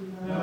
[0.00, 0.39] Eterno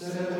[0.00, 0.33] Sir,